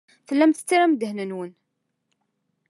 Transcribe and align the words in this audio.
Tellam 0.27 0.51
tettarram 0.51 0.93
ddehn-nwen. 0.95 1.51